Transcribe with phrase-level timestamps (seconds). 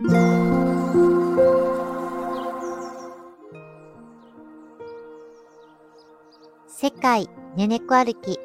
[0.00, 0.06] 世
[6.92, 8.38] 界ねねこ歩き。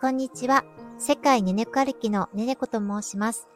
[0.00, 0.64] こんにちは。
[0.98, 3.46] 世界ねねこ歩きのねねこと申します。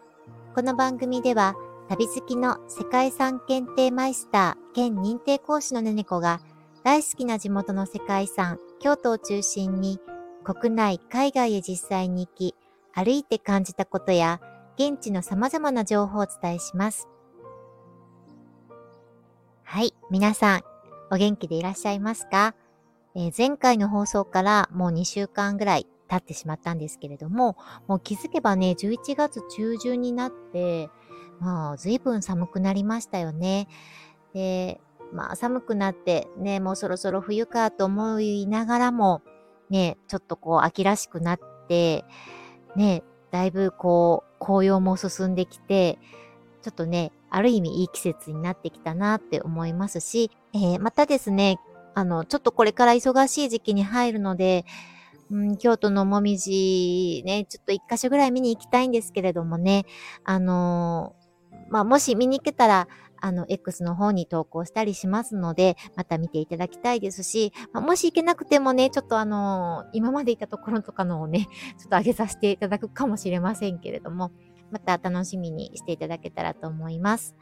[0.54, 1.54] この番組では、
[1.88, 6.42] 旅好きの世界遺産検定マイスター兼認定講師のねねこが、
[6.82, 9.98] 大好きな地元の世界遺産、京都を中心に、
[10.44, 12.54] 国内、海外へ実際に行き、
[12.92, 14.42] 歩いて感じたことや、
[14.76, 17.08] 現地の様々な情報をお伝えします。
[19.62, 20.62] はい、皆さん、
[21.12, 22.54] お元気でいらっしゃいますか？
[23.14, 27.56] えー、前回の放送からもう2週間ぐらい経ってしまったんですけれども、
[27.86, 30.90] もう気づけばね、11月中旬になって、
[31.38, 33.68] まあ、随分寒くなりましたよね。
[34.32, 34.80] で、
[35.12, 39.22] まあ、寒くなってね、もうそろそろ冬かと思いながらも、
[39.70, 42.04] ね、ちょっとこう、秋らしくなって、
[42.74, 43.04] ね、
[43.34, 45.98] だいぶこう、紅葉も進んできて、
[46.62, 51.58] ちょっとね、ある意味いい季節になってきたなって思いますし、えー、またですね、
[51.96, 54.64] あの、ちょっとこれから忙しい時期に入るので、
[55.32, 59.84] うん、京都のもみじね、ちょっと一箇所ぐらい見に行きたいんですけれどもね、
[60.22, 62.86] あのー、まあ、もし見に行けたら、
[63.24, 71.48] あの、X の方に投稿したりしますので、また見ていただきたいですし、ま、もし行けなくてもね、ちょっとあの、今までいたところとかのをね、
[71.80, 74.30] ちょっと上げさせていただくかもしれませんけれども、
[74.70, 77.34] また楽しみにしていただけたらと思います。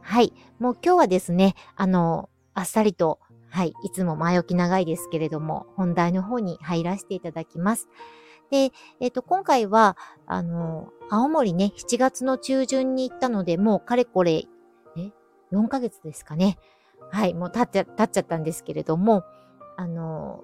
[0.00, 0.32] はい。
[0.60, 3.18] もう今日はですね、あのあっさりと、
[3.50, 7.88] はい、いつも前置き長いですけれども、本題の方に入らせていただきます。
[8.52, 14.44] で、えっ、ー、と、今回は、あの、青森ね、7月の中旬に行ったので、もうかれこれ、
[14.96, 15.10] え、
[15.52, 16.58] 4ヶ月ですかね。
[17.10, 19.24] はい、もう経っちゃ、経っちゃったんですけれども、
[19.76, 20.42] あの、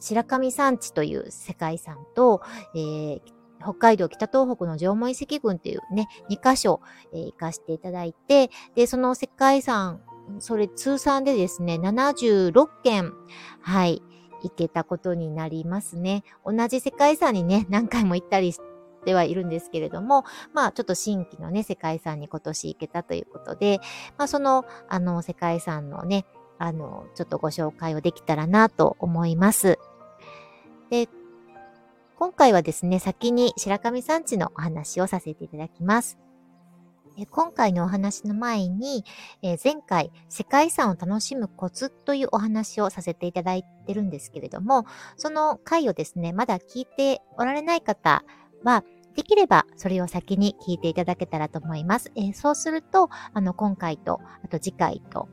[0.00, 2.40] 白神山地という世界遺産と、
[2.74, 3.20] えー、
[3.60, 6.80] 北海道北東北の縄文遺跡群というね、2カ所、
[7.12, 10.00] えー、行かせていただいて、で、その世界遺産
[10.38, 13.12] それ通算でですね、76件、
[13.60, 14.02] はい、
[14.42, 16.22] 行けたことになりますね。
[16.44, 18.60] 同じ世界遺産にね、何回も行ったりし
[19.08, 23.80] てはいるんですけれども、まあちょっと新規のね、世界遺産に今年行けたということで、
[24.18, 26.26] まあその、あの、世界遺産のね、
[26.58, 29.78] あの、ちょっとご紹介をできたらなと思います。
[30.90, 31.08] で、
[32.16, 36.18] 今回はですね、先に白神山地のお話をさせていただきます。
[37.26, 39.04] 今回のお話の前に、
[39.42, 44.86] えー、前回世界遺産を楽しむコツというお話をさせていただいてるんですけれども、
[45.16, 48.24] その回をですね、まだ聞いておられない方
[48.62, 48.84] は、
[49.18, 52.12] できればそれを先に聞いていただけたらと思います。
[52.14, 55.28] えー、そうすると、あの、今回と、あと次回と、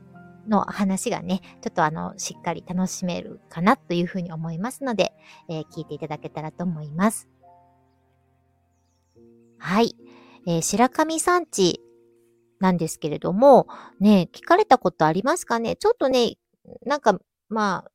[0.48, 5.12] の話がね、ちょっとあの、しっかり楽しめるかなというふうに思いますので、
[5.48, 7.28] えー、聞いていただけたらと思います。
[9.58, 9.94] はい。
[10.48, 11.80] えー、白神山地
[12.58, 13.68] なんですけれども、
[14.00, 15.76] ね、聞かれたことありますかね？
[15.76, 16.38] ちょっとね、
[16.84, 17.90] なんか、まあ、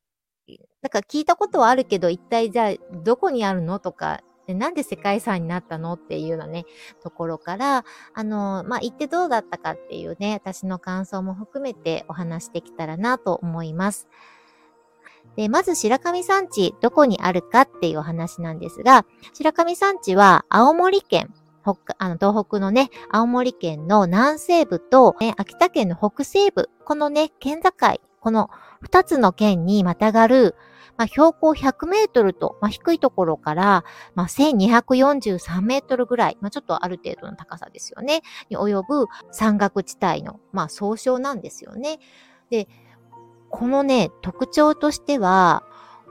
[0.80, 2.74] なんか聞いたことはあるけど、一体じゃあ
[3.04, 3.78] どこにあるの？
[3.78, 6.64] とか、でなんで世界遺産になったのっていうようなね、
[7.02, 14.08] ところから、あの、まあ、行ってどうだったかっていうね、私の感想も含めてお話できたらなと思います。
[15.36, 21.32] で、まず白神山地、どこにあるかっていうお話なんですが、白神山地は青森県
[21.62, 27.70] 北あの東北のね、青森県の南西部と、ね、秋田県の北西部、このね、県境、
[28.20, 30.56] この二つの県にまたがる、
[30.96, 41.98] まあ、標高100メートルと、まあ、低いところから、まあ、1243メートルぐらい、まあ、ちょっとある程度の高さですよね、に及ぶ山岳地帯の、まあ、総称なんですよね。
[42.50, 42.68] で、
[43.50, 45.64] このね、特徴としては、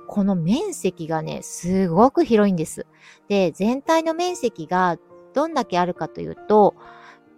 [0.07, 2.85] この面積がね、すごく広いんです。
[3.29, 4.97] で、全体の面積が
[5.33, 6.75] どんだけあるかというと、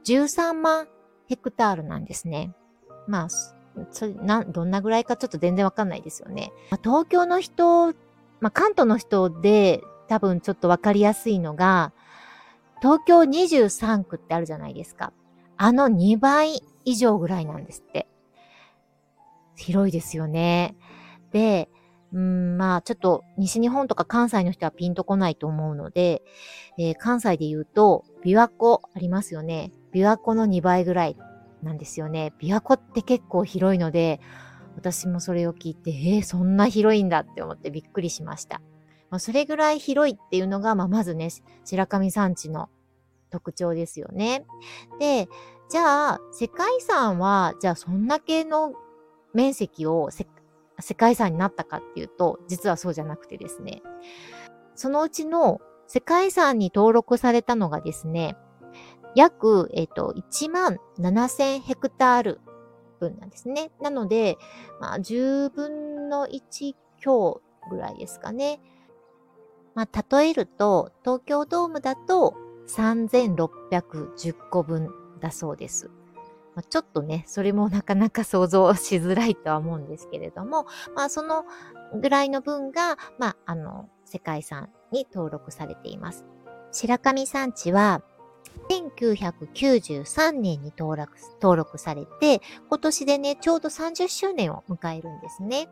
[0.05, 0.87] 13万
[1.27, 2.53] ヘクタールなんですね。
[3.07, 3.27] まあ、
[3.91, 6.51] それな、どんなぐらいかちょっと全然わかんないですよね。
[6.69, 7.87] まあ、東京の人、
[8.39, 11.93] まあ、関東の人で多分ちょっとわかりやすいのが、
[12.81, 15.13] 東京23区ってあるじゃないですか。
[15.57, 18.07] あの2倍以上ぐらいなんですって。
[19.55, 20.75] 広いですよね。
[21.31, 21.69] で、
[22.11, 26.21] うん、まあ、ちょっと西日本とか関西の人はピンとこないと思うので、
[26.77, 29.71] えー、関西で言うと、琵琶湖ありますよね。
[29.93, 31.17] 琵琶湖の2倍ぐらい
[31.63, 32.33] なんですよね。
[32.39, 34.19] 琵琶湖って結構広いので、
[34.75, 38.61] 私もそれを聞いて、えー、そんな広いんだって思ってびっくりしました。
[39.09, 41.29] まあ、それぐらい広いっていうのが、まあ、まずね、
[41.63, 42.69] 白神山地の
[43.29, 44.45] 特徴ですよね。
[44.99, 45.27] で、
[45.69, 48.73] じゃあ、世界遺産は、じゃあそんだけの
[49.33, 50.25] 面積を世
[50.95, 53.81] 界遺産になったかっていうと、実はそうじゃなくてですね、
[54.75, 58.35] そのうちの世界遺産に登録されたのがですね、
[59.15, 62.41] 約、えっ、と、1万7000ヘクタール
[62.99, 63.71] 分なんですね。
[63.81, 64.37] なので、
[64.79, 68.59] まあ、10分の1強ぐらいですかね。
[69.75, 72.35] まあ、例えると、東京ドームだと
[72.67, 74.89] 3610個分
[75.19, 75.89] だそうです。
[76.55, 81.45] まあ、ちょっとね、それもなかなか想像しづらいとは思うんですけれども、まあ、その
[81.99, 86.25] ぐらいの分が、まあ、あの、世界遺産に登録されています。
[86.71, 88.01] 白神山地は、
[88.69, 95.67] 1993年に登録登録されて、今年でね、ちょうど30周年を迎えるんですね。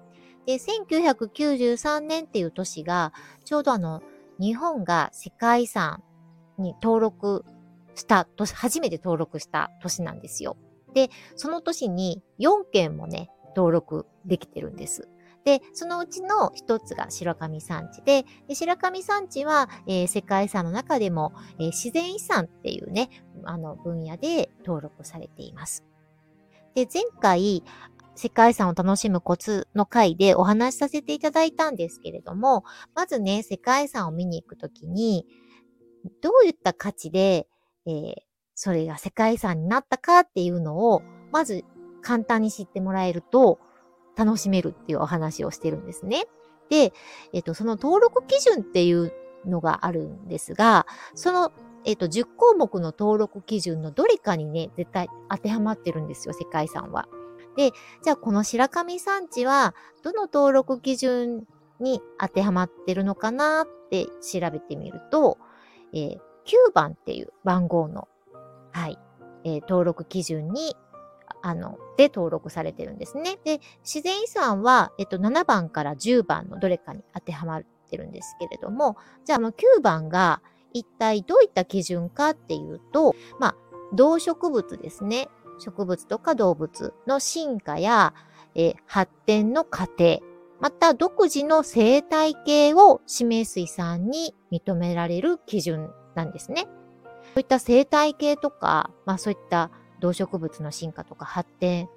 [0.46, 3.14] で、1993年っていう年が、
[3.46, 4.02] ちょうどあの、
[4.40, 6.04] 日本が世界遺産
[6.58, 7.46] に登録
[7.96, 10.58] した年、初めて登録した年なんですよ。
[10.94, 15.08] で、その年に4件もね、登録できてるんです。
[15.44, 23.10] で、そのうちの一つが白神山地で、で白神山地は、えー、世界遺産の中でも、えー、自然遺産っていうね、
[23.46, 25.84] あの分野で登録されています。
[26.76, 27.64] で、前回、
[28.16, 35.26] 世界遺産を楽しむコツの回でお話しさせていただいたんですけれども、まずね、世界遺産を見に行くときに、
[36.22, 37.48] どういった価値で、
[37.86, 38.14] えー、
[38.54, 41.02] それが世界遺産になったかっていうのを、
[41.32, 41.64] まず
[42.02, 43.60] 簡単に知ってもらえると、
[44.16, 46.26] 楽しめるっていうお話をしてるんですね。
[46.70, 46.94] で、
[47.34, 49.14] えっと、その登録基準っていう
[49.46, 50.86] のがあるんですが、
[51.16, 51.52] その、
[51.86, 57.08] えっと、10項目の登録基準のどれかにね、絶対当てはまってるんですよ、世界遺産は。
[57.58, 57.72] で、
[58.04, 61.46] じゃあこの白神山地は、どの登録基準
[61.80, 65.38] に当てはまってるのかなって調べてみると、
[65.94, 66.16] えー、
[66.46, 68.08] 9番っていう番号の、
[68.72, 68.98] はい、
[69.44, 70.76] えー、登録基準に
[71.42, 73.40] あの、で登録されてるんですね。
[73.44, 80.42] で、自然遺産は、えっと、7番から10番のどれかに当てはまってるんですけれども、じゃあ、あの、9番が
[80.74, 83.56] 一体どういった基準かっていうと、まあ、
[83.94, 85.30] 動植物ですね。
[85.60, 88.14] 植物とか動物の進化や、
[88.56, 90.20] え発展の過程、
[90.60, 96.68] また独自の生態系を示す遺産に認められる基準なんですね。
[97.34, 99.72] そういった生態系とか、まあそういった
[100.02, 101.88] 動植物の進化とか発展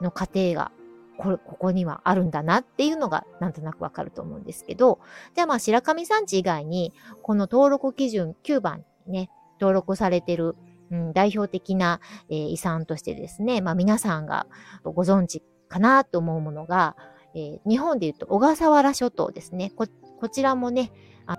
[0.00, 0.70] の過程が
[1.16, 5.00] これ、ここにはあるんだなっていうのがなんとなくわかると思うんですけど、
[5.34, 6.92] じゃあまあ白神山地以外に、
[7.22, 9.30] この登録基準9番にね、
[9.60, 10.56] 登録されてる、
[10.90, 14.46] うん、代表的な、えー、遺産としてですね、まあ皆さんが
[14.82, 16.96] ご存知かなと思うものが、
[17.34, 19.72] えー、日本で言うと小笠原諸島ですね。
[19.76, 19.86] こ
[20.28, 20.90] ちらもね、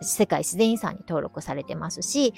[0.02, 2.34] 世界自然遺産に登録されてますし、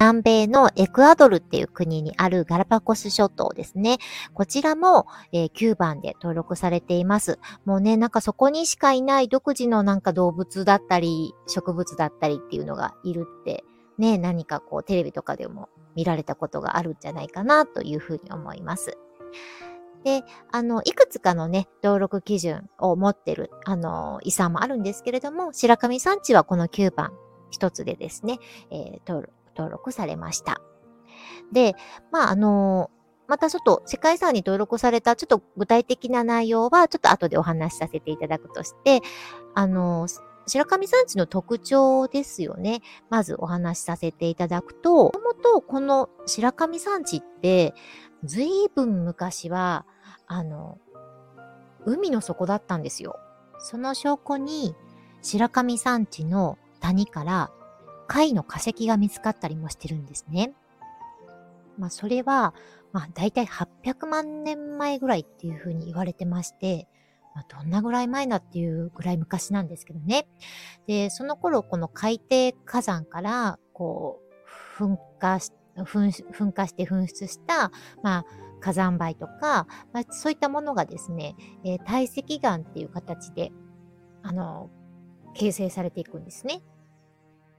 [0.00, 3.98] 南米のエクアドルっていう国にあるガラパコス諸島ですね。
[4.32, 7.38] こちらも、えー、9番で登録されています。
[7.66, 13.62] もうね、なんかそこにしかいない独自のなんか動物だったり、植物だったりっていうのがいるって、
[13.98, 18.96] ね、何かこうテレビとかでも見られたことがあるんじゃないかなというふうに思います。
[20.02, 27.12] で、あの、いくつかのね、登録基準を持ってる、あの、遺産もあるんですけれども、白神山地はこの9番
[27.50, 28.38] 一つでですね、
[28.70, 30.60] えー、登録登録されました。
[31.52, 31.74] で、
[32.10, 32.90] まあ、あの
[33.28, 39.02] またちょっと世界遺産に登録されたちょっと具体的な内容はちょっと後でお話しさせていただくとして、
[39.54, 40.08] あの
[40.46, 42.82] 白神山地の特徴ですよね。
[43.08, 47.74] まずお話しさせていただくと、もともとこの白神山地って、
[48.24, 49.86] ずいぶん昔は、
[50.26, 50.78] あの、
[51.86, 53.16] 海の底だったんですよ。
[53.58, 54.74] その証拠に、
[55.22, 57.50] 白神山地の谷から
[58.10, 60.52] 貝の化石が見つかったりもしてるんですね。
[61.78, 62.54] まあ、それは、
[62.90, 66.88] まあ、大体800万年前ぐらいっていうふうに言われてまして、
[67.36, 70.26] まあ、どんなぐらい前だっていうぐらい昔なんですけどね。
[70.88, 74.18] で、その頃、この海底火山から、こ
[74.76, 77.70] う、噴火し、噴火して噴出した、
[78.02, 78.24] まあ、
[78.58, 83.52] 火山灰とか、まあ、そういったものがですね、えー、堆積岩っていう形で、
[84.24, 84.68] あの、
[85.34, 86.60] 形成されていくんですね。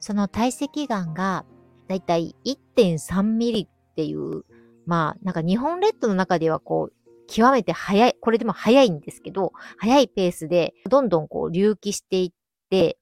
[0.01, 1.46] その堆積岩が
[1.88, 4.43] だいたい1.3ミリっていう、
[4.86, 6.93] まあ、なんか日本列島の中ではこう、
[7.27, 12.31] 極めて早い、これでも早いんですけど、早いペースでどんどんこう隆起していっ
[12.70, 12.98] て、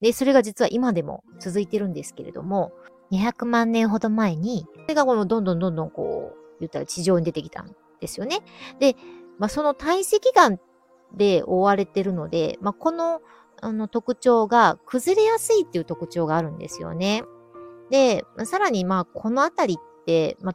[0.00, 2.72] で、それが実は今でも続いてるんですけれども、
[3.10, 8.40] 200万年ほど前に、それがこのどんどんどんどんこう、言ったら地上に出てきたんですよね。
[8.78, 8.96] で、
[9.38, 10.58] まあ、その堆積岩
[11.16, 13.20] で覆われてるので、まあ、この
[13.60, 17.24] あの特徴が崩れやすいっていう特徴があるんですよね。
[17.90, 20.54] で、さらにまあこの辺りって、ま、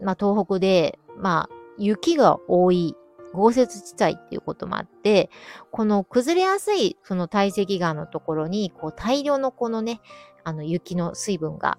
[0.00, 2.96] まあ東北で、まあ雪が多い
[3.32, 5.30] 豪雪地帯っていうこともあって、
[5.70, 10.00] この崩れやすいその堆積岩のところに、こう大量のこのね、
[10.44, 11.78] あの雪の水分が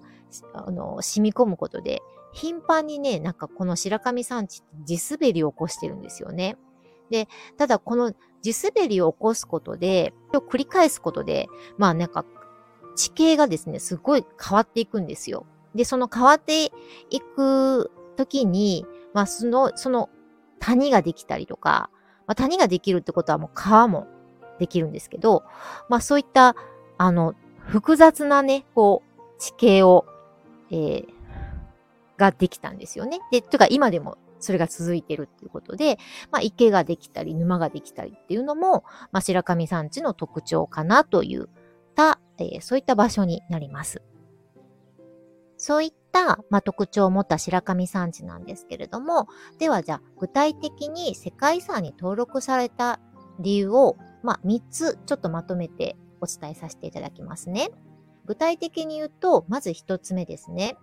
[0.54, 2.02] あの、染み込むことで、
[2.34, 6.58] 頻繁にね、なんかこの白神山地地滑りを起こしてるんですよね。
[7.10, 11.48] で、ただこの地滑りを起こすことで、繰り返すことで、
[11.78, 12.26] まあなんか
[12.96, 15.46] 地形がですね、すごい変わっていくんですよ。
[15.76, 16.72] で、その変わってい
[17.36, 20.10] く時に、まあその、その
[20.60, 21.90] 谷ができたりとか、
[22.28, 24.08] まあ、谷ができるってことはもう川も
[24.60, 25.44] できるんですけど、
[25.88, 26.56] まあそういった、
[26.98, 27.36] あの、
[27.66, 30.06] 複雑なね、こう、地形を、
[30.70, 31.06] えー、
[32.18, 33.20] ができたんですよね。
[33.32, 35.98] で、というか今でもそれが続いてるっていうことで、
[36.32, 41.50] まあ池ができたり、沼ができたりっていうのも、まあ白神山地の特徴かなという
[42.00, 44.02] た、えー、そういった場所になります。
[45.58, 49.28] そういった、まあ、特徴を持った白神山地なんですけれども、
[49.58, 53.02] ではじゃあ具体的に世界遺産に登録された
[53.40, 57.72] 理由を、まあ、3つちょっとまとめてお伝えさせていただきますね。
[58.26, 60.78] 具体的に言うと、まず1つ目ですね。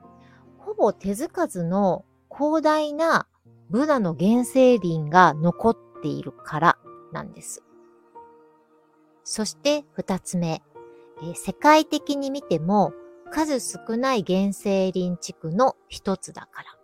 [0.58, 3.26] ほぼ手づかずの広大な
[3.70, 6.78] ブナの原生林が残っているから
[7.12, 7.62] なんです。
[9.24, 10.62] そして2つ目。
[11.22, 12.92] え、世界的に見ても
[13.30, 16.76] 数少ない原生林地区の一つだから。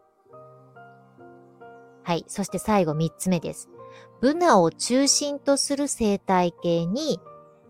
[2.05, 2.25] はい。
[2.27, 3.69] そして最後三つ目です。
[4.21, 7.21] ブナを中心とする生態系に、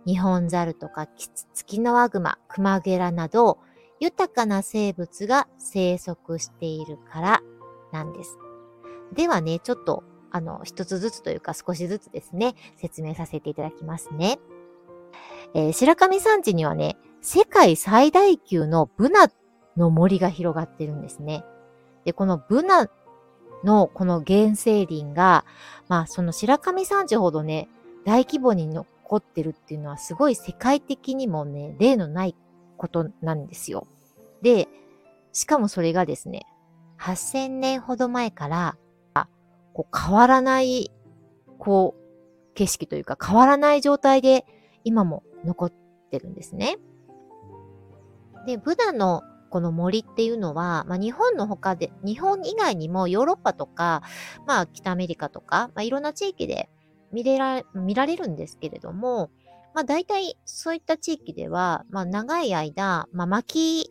[0.06, 3.58] 日本ザルとかキツツキノワグマ、クマゲラなど、
[4.00, 7.42] 豊かな生物が生息しているから
[7.92, 8.38] なんです。
[9.12, 14.38] ではね、ちょっと、あの、一つずつというか少しずつですね、説明させていただきますね。
[15.54, 19.30] えー、白神山地にはね、世界最大級のブナ
[19.76, 21.44] の森が広がってるんですね。
[22.04, 22.90] で、このブナ
[23.64, 25.44] のこの原生林が、
[25.88, 27.68] まあその白神山地ほどね、
[28.04, 32.34] 大規模に残ってるっていうのはすごい世界的にもね、例のない
[32.76, 33.86] ことなんですよ。
[34.42, 34.68] で、
[35.32, 36.46] しかもそれがですね、
[36.98, 38.76] 8000年ほど前から、
[39.72, 40.90] こう変わらない、
[41.58, 44.44] こう、景色というか変わらない状態で
[44.84, 45.72] 今も残っ
[46.10, 46.76] てるんですね。
[48.46, 54.02] で、ブダのこの森っていうのは、まあ、日本の他で、日本以外にもヨーロッパとか、
[54.46, 56.70] まあ、北アメリカとか、まあ、いろんな地域で
[57.12, 59.30] 見れら見られるんですけれども、
[59.74, 63.90] まあ、大体そういった地域では、まあ、長い間、まあ、薪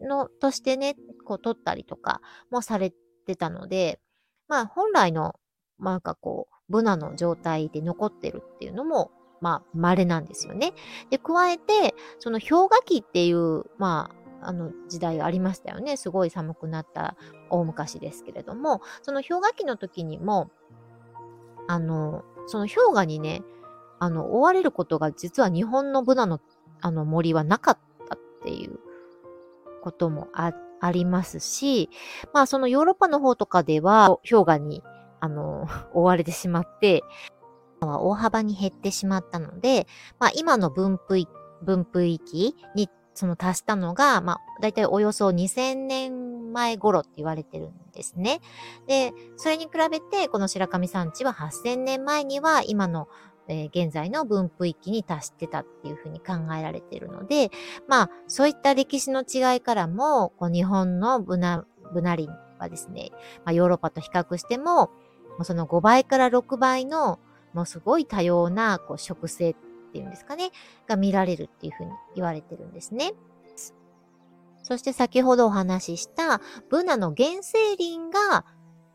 [0.00, 2.92] のとしてね、こう取ったりとかもされ
[3.26, 4.00] てたので、
[4.50, 5.36] まあ、本来の、
[5.78, 10.74] まあ、なんかこう、ブナの状態で残ってるっていうのも、まあ、稀なんですよね。
[11.08, 14.10] で、加えて、その氷河期っていう、ま
[14.42, 15.96] あ、あの時代ありましたよね。
[15.96, 17.16] すごい寒くなった
[17.48, 20.50] 大昔ですけれども、その氷河期の時にも、
[21.68, 23.42] あの、その氷河にね、
[24.00, 26.40] あの、追われることが実は日本のブナの
[26.82, 27.78] あの森はなかっ
[28.08, 28.80] たっていう
[29.82, 31.90] こともあっありますし、
[32.32, 34.82] まあそのヨーロッパの方とかでは氷河に
[35.20, 37.02] あの 追われてしまって、
[37.86, 39.86] は大幅に減ってしまったので、
[40.18, 41.26] まあ、今の分布
[41.62, 48.40] 分布域にその達したのが、まあ、だいたいおよそ2000年前頃って言われてるんですね。
[48.86, 53.08] で、それに比べて、この白神山地は8000年前には今の、
[53.50, 57.50] えー、現在の分布域に達してたっていうふうに考えられているので、
[57.88, 62.30] まあ、そういった歴史の違いからも、こう日本のブナ、ブナ林
[62.60, 63.10] はですね、
[63.44, 64.90] まあ、ヨーロッパと比較しても、
[65.42, 67.18] その5倍から6倍の
[67.52, 69.56] もうすごい多様なこう植生っ
[69.92, 70.50] ていうんですかね、
[70.86, 73.14] が見られるっていうふうに言われてるんですね。
[74.62, 78.44] そして先ほどお話ししたブナの原生林が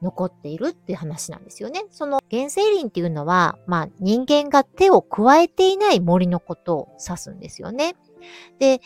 [0.02, 1.86] 残っているっていう話なんですよね。
[1.92, 7.96] その原生林っていうのは、まあ人間が手を加えていない森のことを指すんですよね。
[8.60, 8.82] で、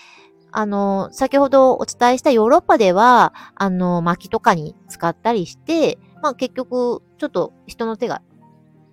[0.51, 8.21] あの、先ほどお伝えしたヨーロッパでは、あの、薪とかに使ったりして、まあ結局、ちょっと人の手が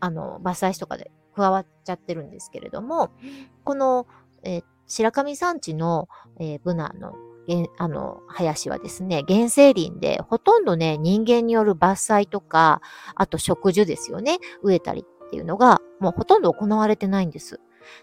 [0.01, 3.11] あの、伐採しとかで加わっちゃってるんですけれども、
[3.65, 4.07] この、
[4.43, 6.09] えー、白神山地の、
[6.39, 7.15] えー、ブナの、
[7.79, 12.81] あの、林はですね、原生林で、ほとんどね、人間による伐採とか、
[13.15, 17.61] あと植樹ですよね、植えたりっていうのが、もうほとんど行われてないんです。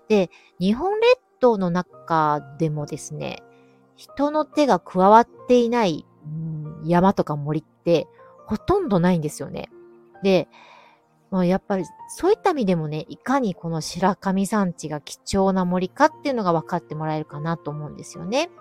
[0.08, 3.44] で、日本列島の中でもですね、
[3.96, 8.08] 人の手が加わっていない、うん、山とか森って
[8.46, 9.70] ほとんどないんですよね。
[10.24, 10.48] で、
[11.34, 18.52] まあ、やっぱりそういった意味でもね、いかにこの白神山地が貴重な森かっていうのが分かってもらえるかなと思うんですよね。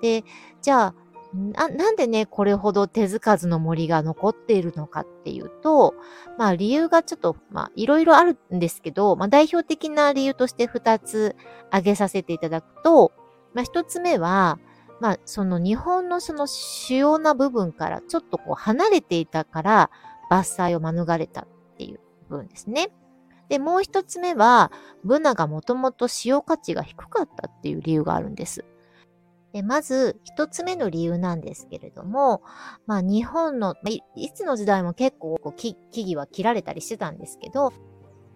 [0.00, 0.22] で、
[0.62, 0.94] じゃあ、
[1.34, 5.96] ななんでね、これほど手づかずの森が残っているのかっていうと、
[6.38, 11.34] まあ理由がちょっと、まあいろいろあるんですけど、まあ代表的な理由として2つ
[11.70, 13.10] 挙げさせていただくと、
[13.54, 14.60] まあ1つ目は、
[15.00, 19.90] まあ、その日本のその主要な部分からちょっとこう離れていたから
[20.30, 21.46] 伐採を免れたっ
[22.28, 22.90] 分ですね。
[23.48, 24.72] で、もう一つ目は、
[25.04, 28.64] ブナがもともと使用価値が低かったっていう理由があるんです。
[29.52, 32.42] でまず、一つ目の理由なんですけれども、
[32.86, 33.76] まあ日本の、
[34.16, 37.72] いつの時代も結構木々は切られたりしてたんですけど、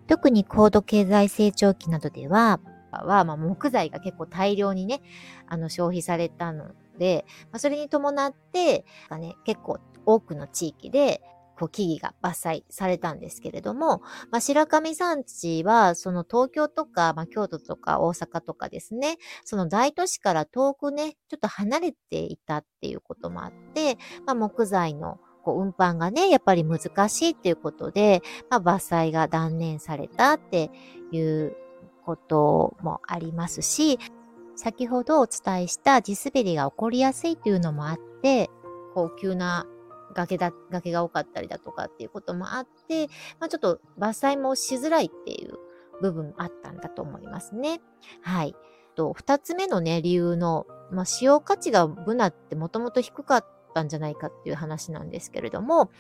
[0.07, 2.61] 特に高度経済成長期などでは、
[2.93, 5.03] は、まあ、木材が結構大量にね、
[5.47, 8.85] あの消費されたので、まあ、それに伴って、
[9.19, 11.21] ね、結構多くの地域で
[11.59, 14.01] こう木々が伐採されたんですけれども、
[14.31, 30.71] まあ、白神山地は、その東京とか、まあ、京都とか大阪とかですね、その大都市から遠くね、ちょっと離れていたっていうこともあって、まあ、木材のこう運搬がね、やっぱり難しいっていうことで、まあ、伐採が断念されたって
[31.11, 31.57] いう
[32.05, 33.99] こともありますし、
[34.57, 38.51] 先ほどお伝えした地滑りが起こりやすいというのもあって、
[38.95, 39.67] 高級な
[40.15, 45.55] 崖だ、崖が多かったりだとかっていうこともあって、まあ、ちょっと伐採もしづらいっていう
[46.01, 47.81] 部分あったんだと思いますね。
[48.23, 48.55] はい。
[48.95, 55.91] と、二つ目のね、理由の、まあ、使用価値がブナってもともと低かったんじゃないかっていう話なんですけれども、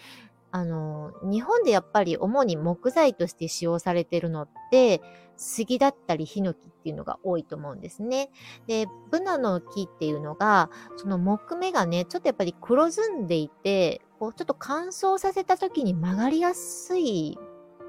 [0.50, 5.02] あの、日本でやっぱり主に木材として使用されているのって、
[5.36, 8.30] 杉だったりヒノキっていうのが多いと思うんですね。
[8.66, 17.38] で、ブナの木っていうのが、その木目がね、ちょっとやっぱり黒ずんでいて、こうちょっと乾燥させた時に曲がりやすい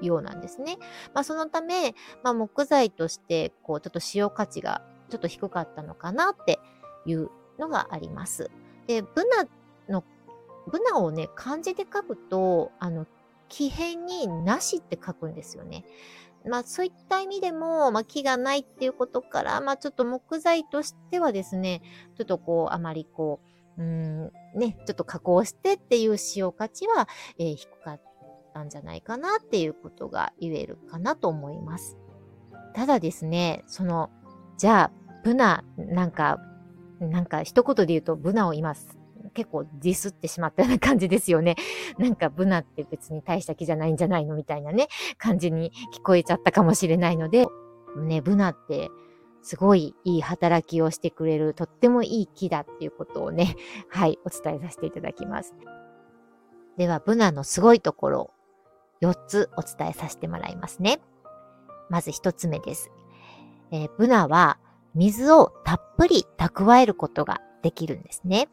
[0.00, 0.76] ようなんですね。
[1.14, 6.60] まあそのため、まあ木材として、こうちょっと使用価値がちょっと低かったのかなって
[7.06, 8.50] いうのがあります。
[8.86, 9.46] で、ブナ
[9.92, 10.04] の、
[10.70, 13.06] ブナをね、漢字で書くと、あの、
[13.48, 15.84] 木片になしって書くんですよね。
[16.48, 21.82] まあそういった意味でも、まあ木がないっていうことから、まあちょっと木材としてはですね、
[22.16, 23.40] ちょっとこう、あまりこ
[23.78, 24.24] う、うん、
[24.54, 27.08] ね、ちょっと加工してっていう使用価値は、
[27.38, 28.00] えー、低かっ
[28.54, 31.96] たんじゃないかなっていうことが言えるかなと思います。
[32.74, 34.10] ただですね、その、
[34.58, 34.92] じゃあ、
[35.24, 36.38] ブナ、なんか、
[37.00, 38.74] なんか一言で言うと、ブナを今
[39.30, 41.56] 結構ディスってしまったような感じですよね。
[41.98, 44.88] なんかブナって別に大した木じゃないんじゃないのみたいなね、
[45.18, 47.46] 感じに聞こえちゃったかもしれないので、
[47.96, 48.90] ね、ブナって
[49.42, 53.56] すごいいい働きをしてくれる、とってもいい木だっていうことをね、
[53.88, 55.54] はい、お伝えさせていただきます。
[56.76, 58.30] では、ブナのすごいところ
[59.00, 61.00] 4つお伝えさせてもらいますね。
[61.88, 62.90] まず1つ目です。
[63.70, 64.58] えー、ブナは
[64.94, 68.48] 水をたっぷり蓄えることができるんですね。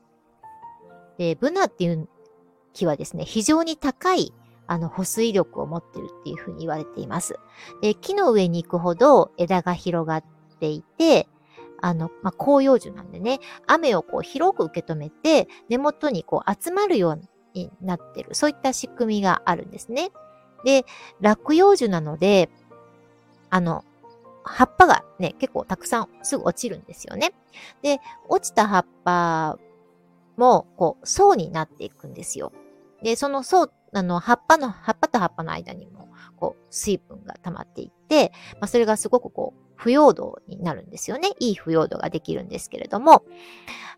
[1.18, 2.08] で、ブナっていう
[2.74, 4.34] 木はですね、非常に高い
[4.68, 7.40] あの保水力を持ってるっていうふうに言われています。
[7.82, 10.24] で、木の上に行くほど枝が広がっ
[10.60, 11.28] ていて、
[11.82, 17.22] あの、まあ、広葉樹なんでね、雨をこう広く受け止めて、根元にこう集まるよう
[17.54, 20.12] になってる、そういった仕組みがあるんですね。
[20.64, 20.86] で、
[21.22, 22.50] 落葉樹なので、
[23.50, 23.84] あの、
[24.44, 27.34] 葉っぱがね、結構たくさんすぐ落ちるんですよね。
[27.82, 29.58] で、落ちた葉っぱ
[30.38, 32.54] も、こう、層になっていくんですよ。
[33.04, 41.30] で、その層、あの、葉っぱの、葉っぱと葉っぱの間にも、こう、水分が溜まっていって、まあ、それがすごくこう、腐葉土になるんですよね。
[41.40, 43.24] いい腐葉土ができるんですけれども、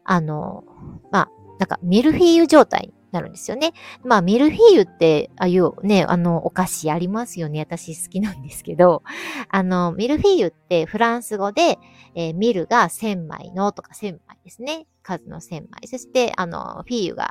[0.04, 0.64] あの、
[1.12, 3.74] まあ、なんか、ミルフィーユ状態なるんですよね。
[4.04, 7.60] まあ、ミルフィーユって、ああいうね、あの、お菓子ありますよね。
[7.60, 9.04] 私好きなんですけど、
[9.50, 11.80] あの、ミルフィーユってフランス語で、
[12.16, 14.88] えー、ミルが千枚のとか千枚ですね。
[15.04, 15.88] 数の千枚。
[15.88, 17.30] そして、あの、フィーユが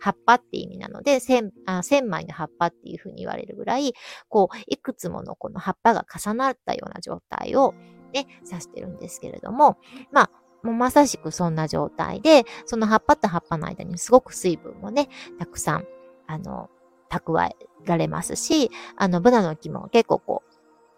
[0.00, 3.92] 葉っぱって意味なので、千あ千枚の葉っぱっていうふうに言われるぐらい、
[4.28, 7.74] こう、いくつものこの葉っぱが重なったような状態を
[8.12, 9.78] ね、指してるんですけれども、
[10.10, 10.30] まあ、
[10.62, 15.86] もうまさしくそんな状態で、その葉っぱと葉っぱの間にすごく水分もね、たくさん、
[16.26, 16.70] あの、
[17.10, 20.54] 蓄えられますし、あの、ブナの木も結構こう、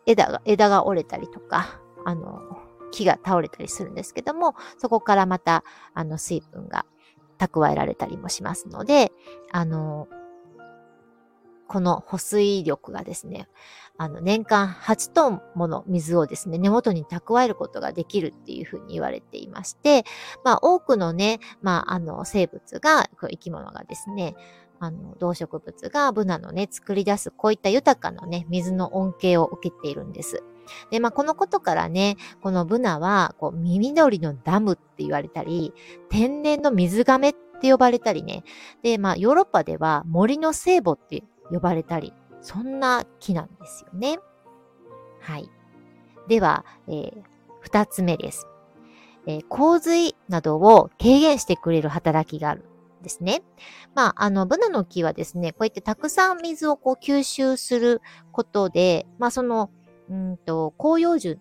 [0.07, 2.40] 枝が、枝が折れたりとか、あの、
[2.90, 6.85] 木が倒れたりするんですけども、そこからまた、あの、水分が
[7.38, 9.12] 蓄えられたりもしますので、
[9.51, 10.09] あの、
[11.73, 13.49] この保水力がですね、
[13.97, 20.05] あの、年間8トンもの水をですね、根元に蓄えることができるっていうふうに言われていまして、
[20.45, 24.35] まあ、多くのね、まあ、あの、生物が、生き物がですね、
[24.81, 30.45] あの、動植物がブナのね、作り出す、こういった豊かなね、水の恩恵を受けているんです。
[30.91, 35.73] で、まあ、このことからね、このブナは、こう、耳鳥のダムって言われたり、
[36.11, 38.45] 天然の水亀って呼ばれたりね。
[38.83, 44.19] で、まあ、ヨーロッパでは森の聖母って呼ばれたり、そんな木なんですよね。
[45.21, 45.49] はい。
[46.29, 47.23] では、えー、
[47.61, 48.47] 二つ目です。
[49.27, 52.65] えー、洪水などを軽減してくれる働きがある
[53.01, 53.43] んですね。
[53.95, 58.01] まあ、あの、ブナの木はですね、こうやってたくさん水をこう吸収する
[58.33, 59.71] ことで、まあ、その、
[60.11, 61.38] うんと、広葉樹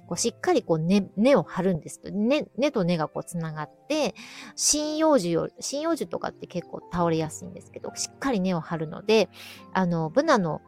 [0.00, 2.10] こうしっかりこう根根を張るんですと。
[2.10, 4.14] 根根と根がこうつながって、
[4.56, 9.28] 針葉樹よ、針葉樹とかって結構倒れやすいんですけど、しっかり根を張るので、
[9.72, 10.60] あの、ブナの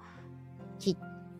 [0.78, 0.96] 木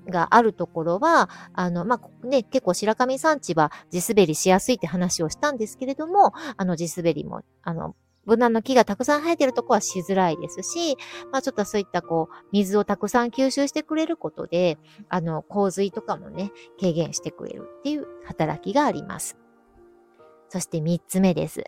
[0.08, 7.94] があるところは、あの、まあ、ね、結構白神山地は地滑りしやすいって話をしたんですけれども、あの、地滑りも、あの、
[8.26, 10.96] ブナの木がたくさん生えてるとこはしづらいですし、
[11.32, 19.36] まあちょっとそういったこう、水をたくさん吸収してくれることで、あの、洪水とかもね、軽減してくれるっていう働きがあります。
[20.48, 21.64] そして三つ目です。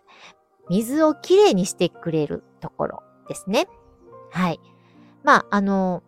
[0.68, 3.66] 水をきれいにしてくれるところですね。
[4.30, 4.60] はい。
[5.24, 6.02] まあ、あの、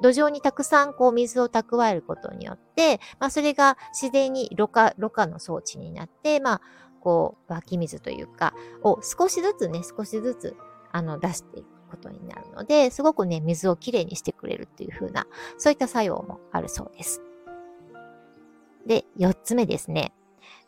[0.00, 6.60] 土壌にたくさんこう水を蓄えることによって、まあそれが自然にろ過、ろ過の装置になって、まあ
[7.06, 10.56] こう湧き水というか、を少しずつね、少しずつ
[10.90, 17.22] あの出していくことになるので、すごくね、水をきれいにしてくれるっていう風な、そういった作用もあるそうです。
[18.88, 20.14] で、四つ目ですね。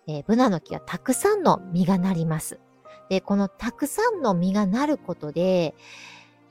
[0.07, 2.61] えー、ブナの木はたくさんの実がなります。
[3.11, 5.75] で、このたくさんの実がなることで、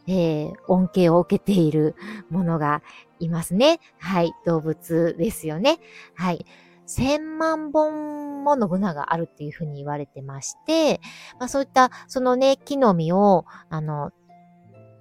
[0.05, 1.95] えー、恩恵を受けている
[2.29, 2.81] ものが
[3.21, 3.79] いますね。
[3.99, 5.79] はい、動物ですよね。
[6.13, 6.45] はい。
[6.87, 10.99] 千万本ものブナがあるっていうふうに言われてまして、
[11.39, 14.11] まあ、そういったそのね、木の実を、あの、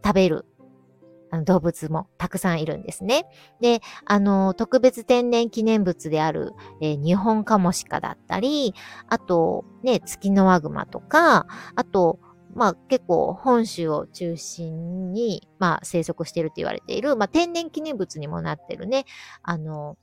[0.04, 0.44] 食べる
[1.44, 3.26] 動物もたくさんいるんですね。
[3.60, 8.74] で、あの、特別天然記念物である、えー、日本カモシカだったり、
[9.08, 12.18] あと、ね、月のワグマとか、あと、
[12.54, 19.04] まあ結構本州を中心に、まあ生息していると言われている、まあ天然記念物にもなってるね、
[19.42, 19.98] あの、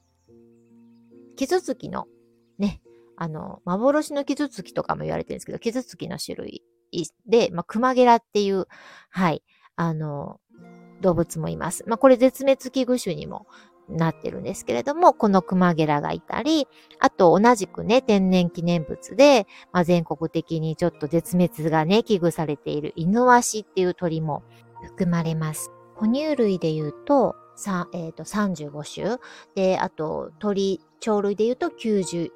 [1.35, 2.07] キツツキの
[2.59, 2.81] ね、
[3.17, 6.63] あの、幻のキツツキとかも言われてるんですけど、キツツキの種類
[7.27, 8.67] で、まあクマゲラっていう、
[9.09, 9.43] はい、
[9.75, 10.39] あの、
[11.01, 11.83] 動物もいます。
[11.87, 13.47] まあこれ絶滅危惧種にも
[13.89, 16.67] なってるんですけれども、このクマゲラがいたり、
[16.99, 24.43] あと同じくね、天然記念物で、まあ、全国的にちょっと絶滅がね、危惧されているイヌワシっていう鳥も
[24.83, 25.71] 含まれます。
[25.95, 29.17] 哺乳類で言うと、さえー、と35種。
[29.55, 32.29] で、あと鳥、鳥類でいうと94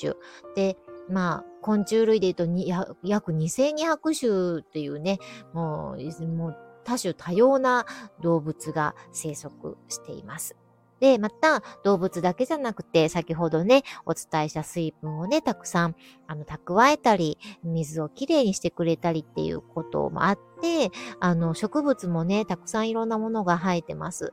[0.00, 0.14] 種。
[0.54, 0.76] で、
[1.08, 2.44] まあ、昆虫類でいうと
[3.02, 5.18] 約2200種というね、
[5.52, 7.86] もう、もう多種多様な
[8.22, 10.56] 動物が生息しています。
[11.00, 24.32] で、また動物だけじゃなくて、先ほどね、お伝えした水分をね、たくさん、あの、蓄えたり、水をきれいにしてくれたりっていうこともあって、あの、植物もね、たくさんいろんなものが生えてます。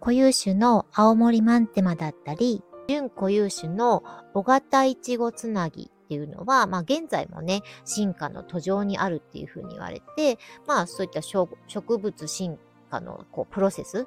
[0.00, 4.02] 固有種の青森マンテマだったり、準固有種の
[4.34, 12.58] 小型イチゴつなぎっていうのは、まあ現在もね、進化の途上にあるっていうふうに言われて、まあそういった植物進
[12.90, 14.06] 化のこうプロセス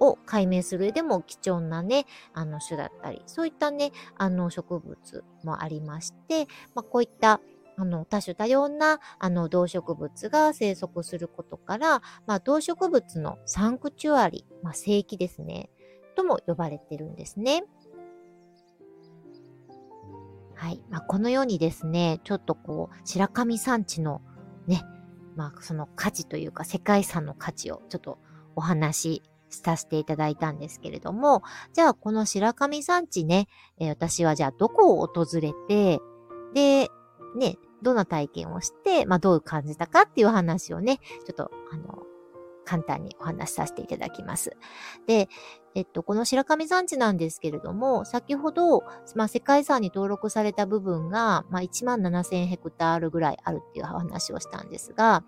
[0.00, 7.40] を解明する上でも貴重なね、あの種だったり、そういったね、あの植物もありまして、まあ、こういった
[7.76, 15.70] あの多種多様なあの動植物が生息することから、まあ、動植物のサンクチュアリ、まあ、聖域ですね、
[16.14, 17.64] とも呼ばれてるんですね。
[20.54, 20.80] はい。
[20.88, 24.22] まあ、このようにですね、ちょっとこう、白神山地の
[24.66, 24.82] ね、
[25.36, 28.18] まあ、その価値というか、世界遺産の価値をちょっと
[28.54, 29.22] お話し
[29.62, 36.00] させていただいたんですけれども、じゃあこの白神山地ね、えー、私はじゃあどこを訪れて、
[36.54, 36.88] で、
[37.36, 42.02] ね、どんな体験をして、まあどう感じたかっていう話をね、ちょっとあの、
[42.64, 44.56] 簡単にお話しさせていただきます。
[45.06, 45.28] で、
[45.74, 48.80] えっと、この白神山地なんですけれども、先ほど、
[49.14, 55.24] まあ、世界遺産に登録された部分が、まあ、1万7000ヘクタールぐらいあるっていう話をしたんですが、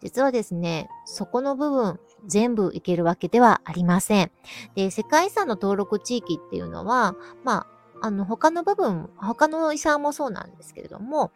[0.00, 4.30] 実はですね、そこの部分全部いけるわけではありません。
[4.74, 11.32] で、世界遺産の登録地域っていうのは、まあ、あの、他の部分、他の遺産もそうなんですけれども、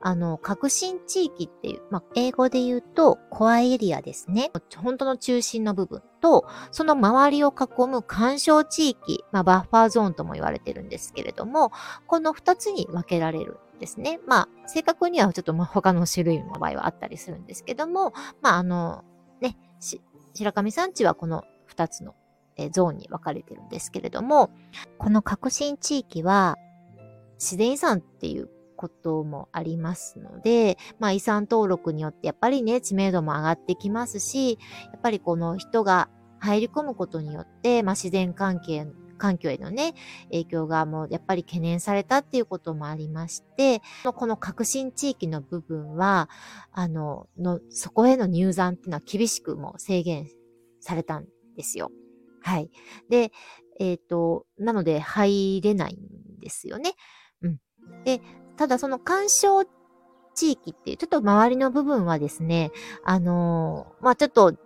[0.00, 4.50] あの、革新地域っていう、まあ、英語で言うと、コアエリアですね。
[4.76, 11.72] 本当の中心の部分と、その周りを囲む干渉地域、まあ、バッファーゾーンとも言われてるんですけれども、
[12.06, 14.20] この二つに分けられるですね。
[14.26, 19.04] まあ、正確にはちょっと他の種類の場合はあったりするんですけども、まあ、あの、
[19.40, 19.56] ね、
[20.34, 22.14] 白神山地はこの2つの
[22.70, 24.50] ゾーンに分かれてるんですけれども、
[24.98, 26.56] この革新地域は
[27.38, 34.58] 自然遺産っていうこともありますので、まあ遺産登録によってやっぱりね、知名度も上がってきますし、
[34.92, 36.08] やっぱりこの人が
[36.40, 38.86] 入り込むことによって、まあ自然関係
[39.22, 39.94] 環境へのね、
[40.32, 46.28] 影響がもうやっぱり懸念されたっていうこともありまして、この革新地域の部分は、
[46.72, 50.26] あの、の、そこへの入山っていうのは厳しくも制限
[50.80, 51.92] されたんですよ。
[52.40, 52.68] はい。
[53.10, 53.30] で、
[53.78, 56.94] えっ、ー、と、なので入れないんですよね。
[57.42, 57.60] うん。
[58.04, 58.20] で、
[58.56, 59.64] ただその干渉
[60.34, 62.72] 地域っていう、ちょっと周りの部分はですね、
[63.04, 64.56] あのー、まあ、ちょっと、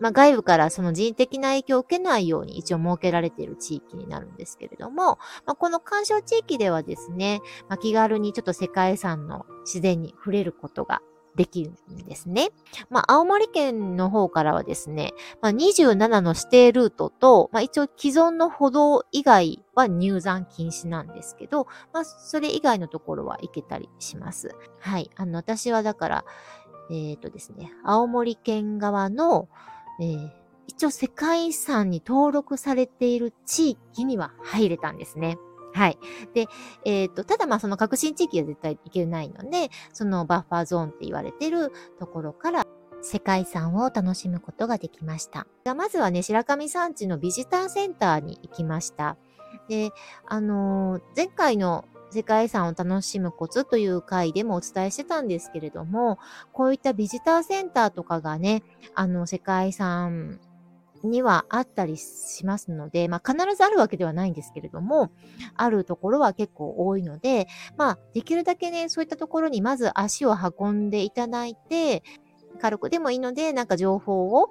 [0.00, 11.02] まあ、外部からその人的な影響を受けないように一応設けられている地域になるんですけれども、まあ、この干渉地域ではですね、まあ、気軽にちょっと世界遺産の自然に触れることが
[11.36, 12.50] できるんですね。
[12.90, 24.54] まあ、青森県の方からはですね、まあ、27の指定ルートと、まあ、一応既存の歩道以外は入山禁止なんですけど、まあ、それ以外のところは行けたりします。
[24.80, 25.10] はい。
[25.16, 26.24] あの、私はだから、
[26.90, 29.48] えっ、ー、とですね、青森県側の、
[30.00, 30.30] えー、
[30.66, 35.38] 一応世界遺産に登録されている地域には入れたんですね。
[35.74, 35.98] はい。
[36.34, 36.46] で、
[36.84, 42.66] えっ、ー、と、ただまあその革新地域は絶対いけないので、そのバッファーゾーンって言われてるところから
[43.00, 45.46] 世界遺産を楽しむことができました。
[45.64, 49.16] じゃあまずはね、白神山地のビジターセンターに行きました。
[49.68, 49.90] で、
[50.26, 56.18] あのー、前回の世界遺産を楽しむコツという回でもお伝えしてたんですけれども、
[56.52, 58.62] こういったビジターセンターとかがね、
[58.94, 60.38] あの、世界遺産
[61.02, 65.10] にはあったりしますので、まあ必ずあるわけではないんですけれども、
[65.56, 72.02] あるところは結構多いので、まあできるだけね、そういったところにまず足を運んでいただいて、
[72.60, 74.48] 軽くでもいいので、なんか情報を、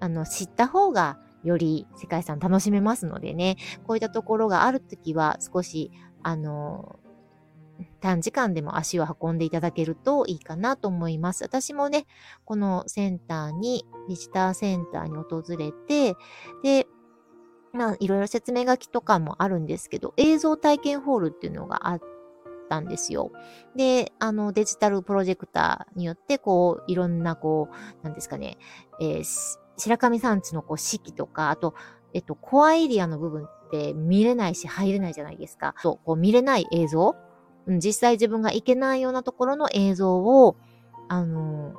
[0.00, 5.90] あの、知った方がより世界遺産楽しめますのでね、こういったところがあるときは少し、
[6.22, 6.98] あの、
[8.00, 11.44] 短時間でも足を運んでいただけるといいかなと思います。
[11.44, 12.06] 私もね、
[12.44, 16.16] このセンターに、ビジターセンターに訪れて、
[16.62, 16.86] で、
[17.72, 22.00] まあ、いろいろ説明書きとかもあるんですけど、映像体験ホールっていうのがあっ
[22.68, 23.30] たんですよ。
[23.76, 28.58] で、あの、デジタルプロジェクターによって、こう、いろんな、こう、なんですかね、
[29.00, 31.74] えー、白神山地のこう四季とか、あと、
[32.12, 35.74] えっと、コアエリアの部分って見れないし入れないじゃないですか。
[35.78, 37.14] そう、こう見れない映像
[37.70, 40.56] ん実際自分が行けないようなところの映像を、
[41.08, 41.74] あの、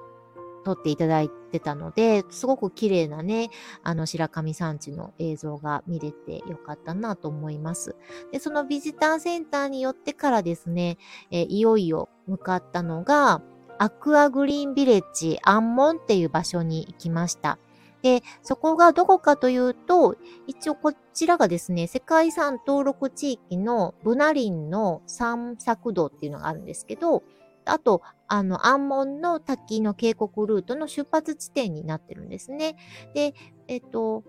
[0.64, 3.50] 撮っていただいてたので、すごく綺麗なね、
[3.84, 7.96] あの、白神山地の映像が見れてよかったなと思います。
[8.32, 10.98] で、そのビジターセンターによってからですね、
[11.32, 13.42] えいよいよ向かったのが、
[13.80, 17.58] アクアグリーンビレッジアンモンっていう場所に行きました。
[18.02, 20.16] で、そこがどこかというと、
[20.48, 27.24] 一応こちらがですね、世界遺産登録地域のブナリンの散策道っていうのがあるんですけど、
[27.66, 32.76] あと、あの、安門の滝の渓谷ルートの出発地点になってるんですね。
[33.14, 33.34] で、
[33.68, 34.24] えっと、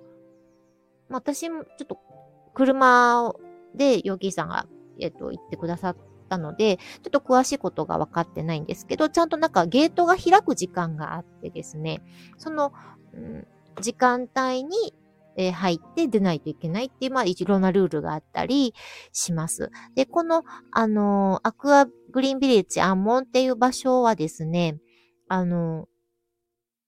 [1.08, 1.98] 私もちょっと
[2.54, 3.32] 車
[3.74, 4.66] でヨギーさんが、
[4.98, 5.96] えっと、行ってくださっ
[6.28, 12.02] たので、ちょっと詳しいことが分かってないんですけど、ちゃんとなんかゲートが開く時間があってですね、
[12.36, 12.72] その、
[13.80, 14.94] 時間帯に、
[15.36, 18.74] えー、入って出ないといけないっていう、まあ、いろんなルールがあったり
[19.12, 19.70] します。
[19.94, 24.78] で、この、あのー、アクアグリーンビレッジアンモンっていう場所はですね、
[25.28, 25.86] あのー、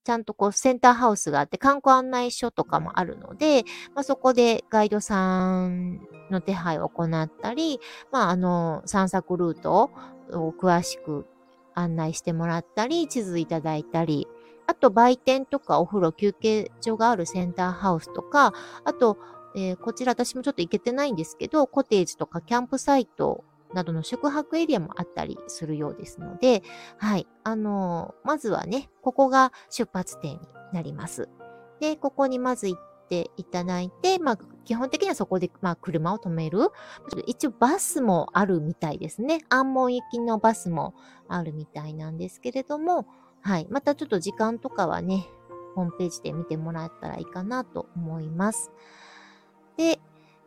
[0.04, 7.80] ちゃんとこうセンターハウスがあって観光案内所とかもあるので、まあ、そこでガイドさんの手配を行ったり、
[8.12, 9.90] まあ、あの、散策ルート
[10.30, 11.26] を詳しく
[11.74, 14.28] 案内してもらったり、地図いただいたり、
[14.66, 18.52] あと売店とかお風呂、休憩所があるセンターハウスとか、
[18.84, 19.18] あと、
[19.56, 26.62] えー、こちら私もちょっと行けてないんですけど、コテージとかキャンプサイトなどの宿泊エリアもあったりするようですので、
[26.98, 27.26] はい。
[27.42, 30.40] あのー、まずはね、ここが出発点に
[30.72, 31.28] なります。
[31.80, 36.70] で、ここにまず行っていただいて、まあ、基本的にはそこで、まあ、車を止める。
[37.26, 39.40] 一応バスもあるみたいですね。
[39.48, 40.94] 安門行きのバスも
[41.28, 43.06] あるみたいなんですけれども、
[43.44, 43.66] はい。
[43.70, 45.26] またちょっと時間とかはね、
[45.74, 48.70] ホームページで見てもらったらいいかなと思います。
[49.76, 50.00] で、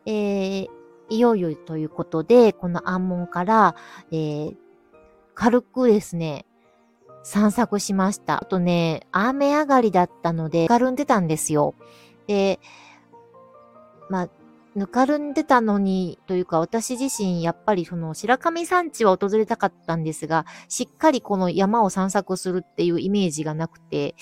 [0.04, 0.68] えー、
[1.08, 3.76] いよいよということで、この暗門から、
[4.10, 4.56] えー、
[5.34, 6.44] 軽くですね、
[7.22, 8.42] 散策しました。
[8.42, 11.76] あとね、雨上がりだったので、かるんでたんですよ。
[12.26, 12.58] で、
[14.10, 14.28] まあ、
[14.78, 24.14] ぬかるんでたのに、というか私自身やっぱりその白神山地は訪れたかったんですが、しっかりこの山を散策するっていうイメージがなくて、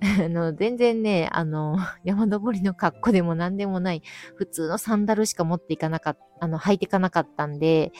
[0.24, 4.02] あの、全然ね、あの、 山登りの格好でも何でもない、
[4.34, 7.92] 普通のサンダルしか持っていかなかった、あの、履いていかなかったんで、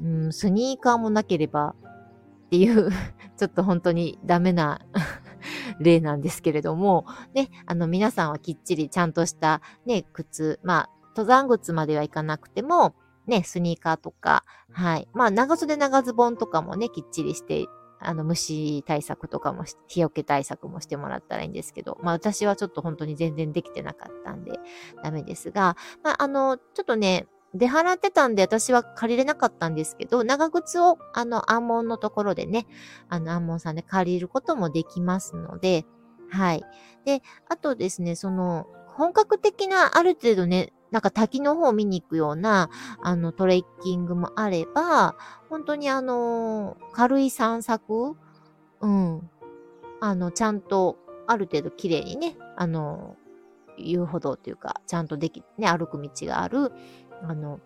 [0.00, 1.74] うん、スニーカーもなければ
[2.46, 2.90] っていう
[3.36, 4.80] ちょっと本当にダメな
[5.80, 12.94] 例なんですけれども、ね、あの皆さんはきっちりちゃんとしたね、靴、まあ、登山靴まではいかなくても、
[13.26, 15.08] ね、スニーカーとか、はい。
[15.14, 17.66] まあ、長袖長ズボンとかもね、きっちりして、
[18.00, 24.52] あの、虫対策とかも、日よけ対策もしてもらったらいいんですけど、まあ、私はちょっと本当に全然できてなかったんで、
[25.02, 32.66] ダメですが、まあ、あの、ちょっとね、出払ってたんで私は借りれなかったんですけど、長靴をあの、アンモンのところでね、
[33.08, 35.86] あの、アンモンさんで借りることもできますので、
[36.30, 36.64] はい。
[37.04, 42.70] で、あとですね、その、本格的なある程度ね、なんか滝の方を見に行くような、
[43.02, 45.16] あの、トレッキングもあれば、
[45.48, 48.16] 本当にあの、軽い散策
[48.80, 49.30] うん。
[50.00, 53.16] あの、ちゃんと、ある程度綺麗にね、あの、
[53.78, 56.72] 遊歩道というか、ちゃんとでき、ね、歩く道がある、
[57.22, 57.60] あの、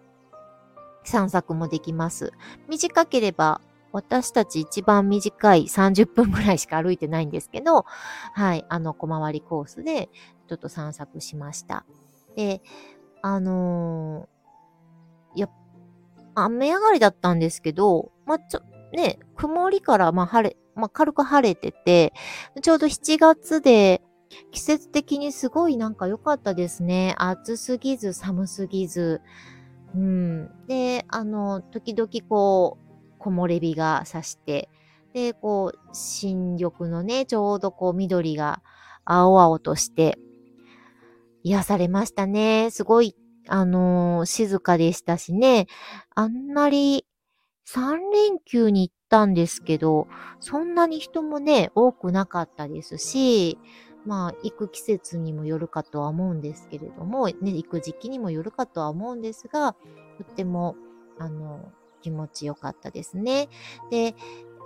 [1.04, 2.32] 散策もできます。
[2.68, 3.60] 短ければ、
[3.92, 7.84] 私たち一番短い30分ぐらいしか歩いてないんですけど、
[8.34, 10.08] はい、あの、小回りコースで、
[10.48, 11.84] ちょっと散策しました。
[12.36, 12.62] で、
[13.22, 15.48] あのー、や、
[16.34, 18.60] 雨上がりだったんですけど、まあ、ちょ、
[18.92, 22.12] ね、曇りから、ま、晴れ、まあ、軽く晴れてて、
[22.62, 24.02] ちょうど7月で、
[24.52, 27.14] 季節的にすごいなんか良かったですね。
[27.18, 29.22] 暑すぎず寒すぎず。
[29.94, 30.50] うん。
[30.66, 34.68] で、あの、時々こう、木漏れ日が差して、
[35.14, 38.62] で、こう、新緑のね、ちょうどこう緑が
[39.04, 40.18] 青々として、
[41.48, 42.70] 癒されましたね。
[42.70, 43.16] すごい、
[43.48, 45.66] あのー、静かでしたしね。
[46.14, 47.06] あんまり、
[47.66, 50.08] 3連休に行ったんですけど、
[50.40, 53.58] そんなに人もね、多くなかったですし、
[54.06, 59.74] まあ、行く季節にもよるかとは思うんですけれども、ね、行く時期にもよるかとは思うんですが、
[60.16, 60.76] とっても、
[61.18, 63.48] あの、気持ちよかったですね。
[63.90, 64.14] で、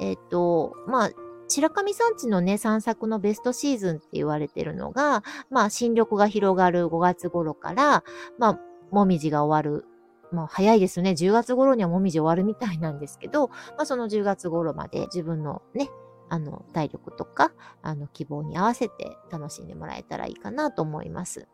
[0.01, 1.11] えっ、ー、と、まあ、
[1.53, 8.05] 白神山地のね、散策のベストシーズンって言われてるのが、まあ、新緑が広がる5月頃から、
[8.39, 8.59] まあ、
[8.91, 9.87] もみじが終わる
[10.33, 11.11] もう早いですね。
[11.11, 15.91] 10月頃にはもみじ終わるみたいなんですけど、まあその10月頃まで自分のね、
[16.31, 21.47] あの、体力とか、あの、希望に合わせて楽しんでもらえたらいいかなと思います。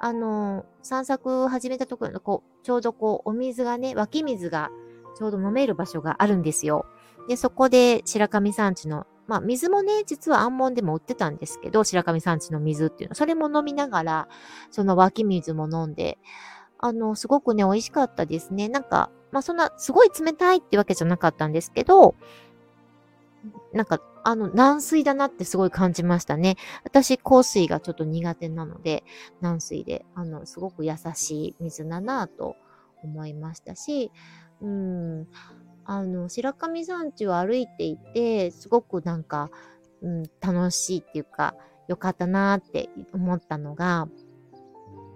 [0.00, 4.70] あの、散策始めたところの、こう、ちょうどこう、お水がね、湧き水が
[5.18, 6.86] ちょうど飲める場所があるんですよ。
[7.28, 14.28] で、そこで白神山地の、まあ、水もね、実は安門でも売ってたんですけど、白神山地の水っていうの、それも飲みながら、
[14.72, 16.18] その湧き水も飲んで、
[16.80, 18.68] あの、すごくね、美味しかったですね。
[18.68, 22.16] なんか、まあ、そんな、すごい冷たいってわけじゃなかったんですけど、
[23.72, 26.56] なんか、あの、軟水だなってすごい感じましたね。
[26.82, 29.04] 私、香水がちょっと苦手なので、
[29.40, 32.56] 軟水で、あの、すごく優しい水だなと
[33.04, 34.10] 思いましたし、
[34.60, 35.28] うん、
[35.90, 39.50] あの、白神山地を歩いていて、すごくなんか、
[40.02, 41.56] うん、楽しいっていうか、
[41.88, 44.06] 良かったなって思ったのが、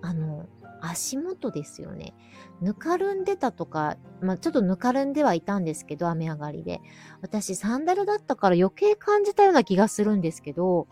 [0.03, 0.49] あの、
[0.81, 2.13] 足元ですよね。
[2.61, 6.81] ぬかるんでたとか、まあ、ちょっとぬかるんではいたんですけど、雨上がりで。
[7.23, 10.89] 私、サンダルだったから余計感じたような気がするんですけど、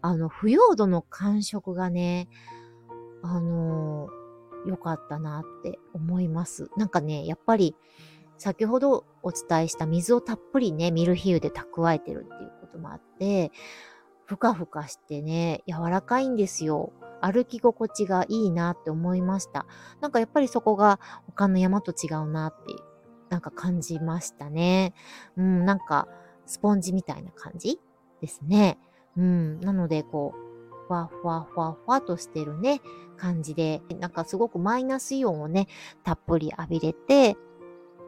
[0.00, 2.30] あの、腐葉土の感触がね、
[3.22, 4.08] あの
[4.66, 6.70] 良かったなって思います。
[6.78, 7.76] なんかね、やっぱり、
[8.38, 13.50] 先ほどお伝えした水をたっぷりね、ミルヒーユで蓄えてるっていうこともあって、
[14.24, 16.92] ふかふかしてね、柔らかいんですよ。
[17.20, 19.66] 歩き心地がいいなって思いました。
[20.00, 22.74] なんかやっぱりそこが他の山と違うなって、
[23.28, 24.94] なんか感じましたね。
[25.36, 26.08] うん、なんか
[26.46, 27.80] スポンジみたいな感じ
[28.20, 28.78] ですね。
[29.16, 32.80] うん、なのでこう、ふわふわふわふわとしてるね、
[33.16, 35.66] 感じで、なんかすごくマイナスイオンをね、
[36.04, 37.36] たっぷり浴びれて、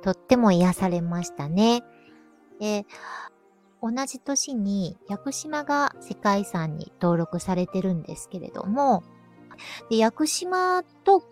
[0.03, 1.83] とっても癒されましたね。
[2.59, 2.87] で、
[3.83, 9.03] 同じ年に屋久島が世界遺産に登録されてるんですけれども、
[9.89, 11.27] で屋久島と比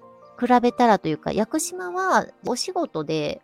[0.63, 3.43] べたらというか、屋久島はお仕事で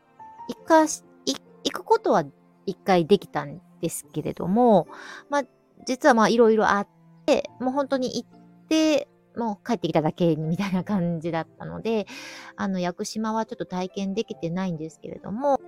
[0.49, 2.25] 一回、行くことは
[2.67, 4.87] 一回できたんですけれども、
[5.29, 5.43] まあ、
[5.87, 6.89] 実はまあいろいろあっ
[7.27, 12.07] て、もう本当に行って、もう帰ってきただけみたいな感じだったので、
[12.57, 15.61] あの、屋久島はちょっと体験できてないんですけれども、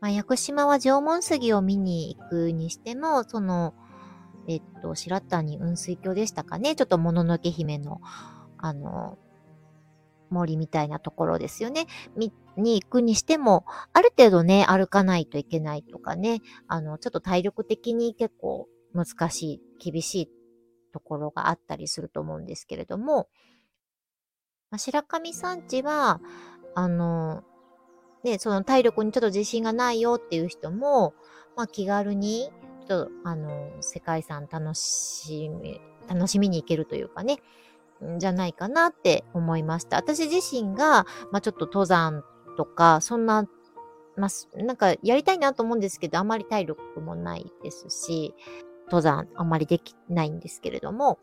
[0.00, 3.74] まあ、屋久島は縄文杉を見に行くにしても、その、
[4.48, 6.74] えっと、白谷雲水峡でしたかね。
[6.74, 8.00] ちょっともののけ姫の、
[8.58, 9.16] あの、
[10.30, 11.86] 森みたいなところですよね。
[12.56, 20.30] に行くにしても、ある程度ね、歩かないといけないとかね、あの、ちょっと体力的に結構難しい、厳しい
[20.92, 23.28] ところがあったりすると思うんですけれども、
[24.70, 26.20] まあ、白神山地は、
[26.74, 27.42] あの、
[28.24, 31.14] で、その体力にちょっと自信がないよっていう人も、
[31.56, 32.50] まあ気軽に、
[32.88, 37.38] ちょっと、あの、世界遺産楽しみ、楽しみに行けるというかね、
[38.18, 39.96] じゃないかなって思いました。
[39.96, 42.24] 私自身が、まあ、ちょっと登山
[42.56, 43.46] とか、そんな、
[44.16, 48.34] まあ、なんかやりたいなと思うんですけど、あまり体力もないですし、
[48.86, 51.18] 登山あまりできないんですけれども、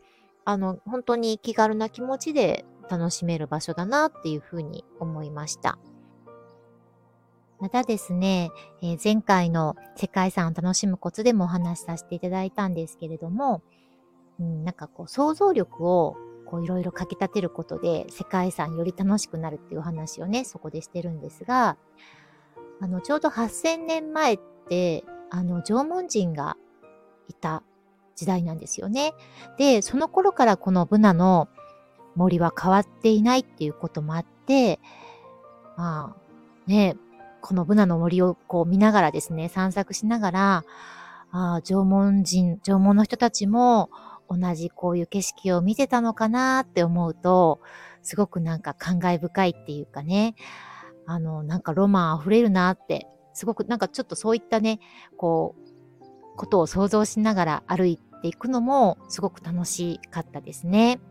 [0.46, 5.78] あの、本当に気軽な気持ちで楽しめる場所だなっていうふうに思いました。
[7.60, 8.52] またですね、
[8.82, 13.62] えー、前回の世界遺産を楽しむコツでもお話しさせていただいたんですけれども、
[14.40, 21.78] うん、なんかこう想像力をこういろいろかき立てることで世界遺産より楽しくなるっていう話をね、そこでしてるんですが、
[22.82, 24.40] あの、ちょうど8000年前っ
[24.70, 26.56] て、あの、縄文人が
[27.30, 27.64] いた
[28.16, 29.14] 時代なんですよね。
[29.58, 31.48] で、その頃からこのブナの
[32.16, 34.80] 森は変わっていないっていうこともあって、
[35.78, 36.98] まあ、ね、
[37.42, 40.64] このブナの森をこう見ながらですね、散策しながら、
[41.32, 43.90] あ、縄文人、縄文の人たちも
[44.30, 47.62] 同じこういう景色を見てたのかなって思うと、
[48.02, 50.36] すごくなんか感慨深いっていうかね、
[51.06, 54.80] あの、なんかロマン溢れるなって、すごくなんかちょっとそういったね、
[55.18, 55.69] こう、
[56.40, 61.02] ことを想像しながら歩いていくのもすごく楽しかったですね。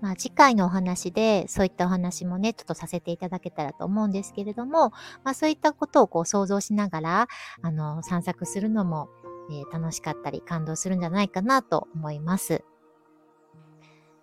[0.00, 4.90] まあ、次回のお話で、そういったお話もね、ちょっとさせていただけたらと思うんですけれども、
[5.22, 7.28] まあ、そういったことをこう想像しながら、
[7.62, 9.08] あの、散策するのも、
[9.50, 12.64] えー、楽しかったり感動するんじゃないかなと思います。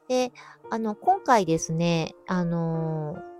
[0.08, 0.32] で、
[0.70, 3.32] あの、今回ですね、あのー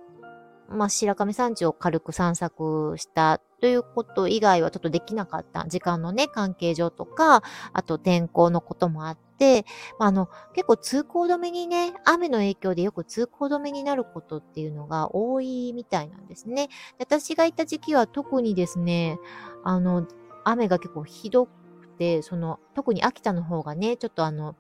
[0.72, 5.66] まあ、白神山地を軽く散策したということ以外はちょっとできなかった。
[5.68, 7.44] 時間のね、関係上とか、
[7.74, 9.66] あと天候のこともあって、
[10.00, 16.70] まあ、あの、結構通行止めにね、雨の影響でよく通行止めになることっていうのが多いみたいなんですね。
[16.98, 19.20] 私がいた時期は特にですね、
[19.64, 20.08] あの、
[20.44, 24.56] 雨が結構ひどくて、その、特に秋田の方がね、ちょっとあの、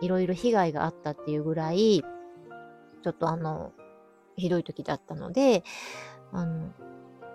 [0.00, 2.04] いろいろ被害があったっていうぐらい、
[3.02, 3.72] ちょっとあの、
[4.36, 5.64] ひどい時だったので、
[6.32, 6.72] あの、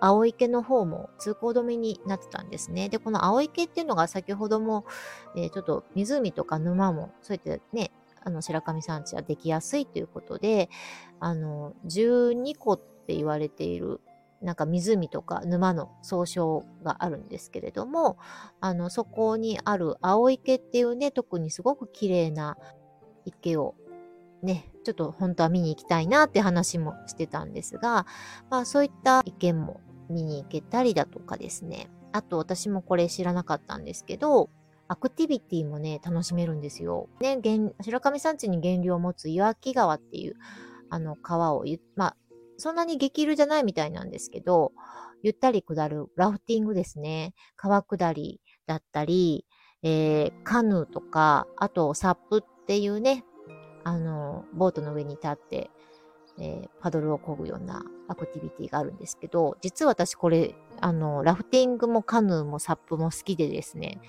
[0.04, 2.88] 青池の方も通行止めになってたんですね。
[2.88, 4.84] で、この青池っていうのが先ほども、
[5.36, 7.92] えー、ちょっと湖とか沼も、そうやってね、
[8.24, 10.70] あの、白神山地はできやすいということで、
[11.20, 14.00] あの、12個って言われている、
[14.40, 18.18] なんか湖とか沼の総称があるんですけれども、
[18.60, 22.58] あの、そこにある青池っていうね、特にすごく綺麗な
[23.24, 23.76] 池を
[24.42, 28.06] ね、ちょっと本当は見に行きたいなって話もしてたんですが、
[28.50, 29.80] まあそういった意見も
[30.12, 31.90] 見に行けたりだとかですね。
[32.12, 34.50] あと私もこれ知らなかったんですけど、
[34.88, 37.08] アクティビティもね、楽しめるんですよ。
[37.20, 37.40] ね、
[37.80, 40.34] 白神山地に源流を持つ岩木川っていう、
[40.90, 41.64] あの川を
[41.96, 42.16] まあ、
[42.58, 44.72] そんなに激流じゃないみたいなんですけど、
[45.22, 47.32] ゆったり下るラフティングですね。
[47.56, 49.46] 川下りだったり、
[49.82, 53.24] えー、カヌーとか、あとサップっていうね、
[53.84, 55.70] あの、ボートの上に立って、
[56.38, 57.82] えー、パドルを漕ぐような
[58.12, 64.00] アクティビティがあるんですけど、実は私これ、あの、ラフティングもカヌーもサップも好きでですね、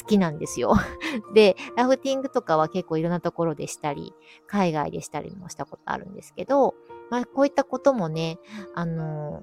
[0.00, 0.74] 好きなんですよ。
[1.34, 4.14] で、ラフティングとかは結構いろんなところでしたり、
[4.46, 6.74] 海外でしたりもしたことあるんですけど、
[7.10, 8.38] まあこういったこともね、
[8.74, 9.42] あの、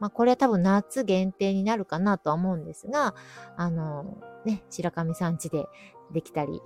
[0.00, 3.14] まあこれは多分夏限定になるかなとは思うんですが、
[3.56, 5.66] あの、ね、白神山地で
[6.12, 6.60] できたり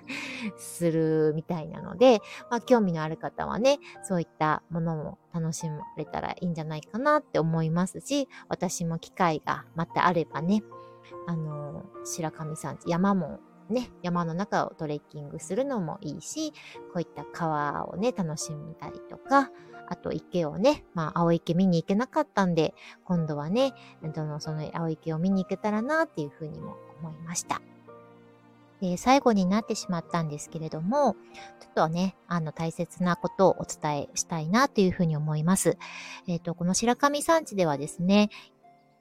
[0.56, 2.20] するみたいなので、
[2.50, 10.62] まあ、興味のある方はね、そういったものも楽しまれたらいいんじゃないかなって思いますし、私も機会がまたあればね、
[11.26, 16.52] あの、白神山地、山もね、山の中をトレッキングするのもいいし、
[16.92, 19.50] こういった川をね、楽しんだりとか、
[19.90, 22.74] あと池をね、まあ、青池見に行けなかったんで、
[23.04, 23.72] 今度はね、
[24.40, 27.62] その青池を見に行けたらなっていうふうにも思いました。
[28.80, 31.16] えー、最後になってしまったんですけれども、
[31.58, 35.78] ちょっとね、あの、大切なことをお伝えしたいなというふうに思います。
[36.26, 38.28] えっ、ー、と、この白神山地ではですね、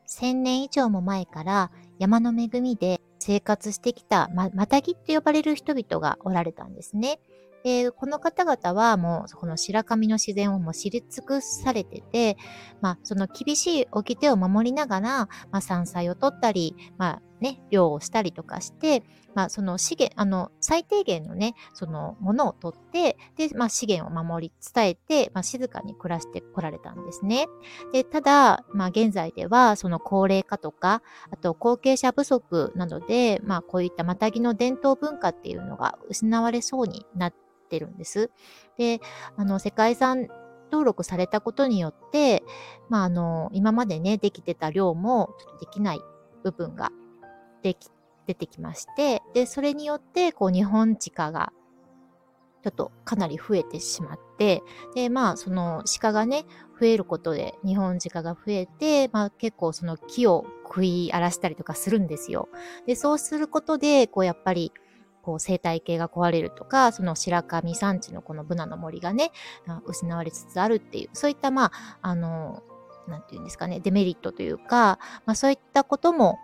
[0.07, 7.19] 1000年以上も前から山の恵みで生活してきた、ま、またぎって呼ばれる人々がおられたんですね。
[7.63, 12.37] で、この方々はもう、この白神の自然をもう知り尽くされてて、
[12.81, 15.09] まあ、その厳しい掟を守りながら、
[15.51, 19.03] まあ、山菜を取ったり、まあ、ね、漁をしたりとかして、
[19.35, 27.47] まあ、その資源、あの、最低限のね、そのものを取って、で、まあ、資源を守り伝えて、まあ、静かに暮らしてこられたんですね。
[27.93, 37.33] で、ただ、まあ、現在では、その高齢化とか、あと後継者不足などで、まあ、こういったまたぎの伝統文化っていうのが失われそうになっ
[37.69, 38.31] てるんです。
[38.77, 38.99] で、
[39.35, 40.27] あの、世界遺産
[40.71, 42.43] 登録されたことによって、
[42.89, 46.01] まあ、あの、今までね、できてた量もちょっとできない
[46.43, 46.91] 部分が
[47.63, 47.89] でき、
[48.25, 51.53] 出てきまして、で、それによって、こう、日本地下が
[52.63, 54.61] ちょっとかなり増えてしまって、
[54.95, 56.45] で、まあ、その鹿がね、
[56.79, 62.49] 増えることで、日本鹿が増えて、まあ結構その木を食い荒らしたりとかするんですよ。
[62.85, 64.71] で、そうすることで、こうやっぱり、
[65.23, 69.31] こう生態系が壊れるとか、その白神山地のこのブナの森がね、
[69.85, 72.63] 失われつつあるっていう、そういったまあ、あの、
[73.07, 76.37] なんていうんですかね、デメリットというか、まあそういったことも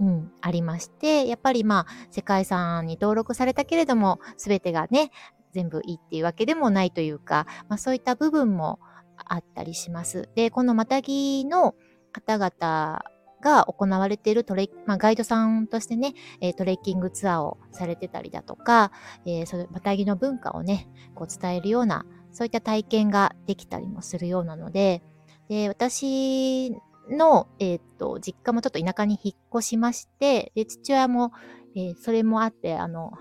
[0.00, 5.10] うん、ありまして、やっぱりまあ、世界遺産に登録されたけれども、すべてがね、
[5.52, 8.78] 全部いいっていうわけでもないというか、まあそういった部分も
[9.16, 10.28] あったりします。
[10.34, 11.74] で、このまたぎの
[12.12, 13.02] 方々
[13.40, 18.92] が行われているトレ、まあ、ガイドさんとしてね、え、トレッキングツアーをされてたりだとか、
[19.24, 25.02] えー、そのまたぎの文化をね、こう伝えるような、そういった体験ができたりもするようなので、
[25.48, 26.76] で、私
[27.10, 31.32] の、えっ、と、実家もちょっと田舎に引っ越しまして、で、父親も、
[31.74, 33.12] えー、それもあって、あの、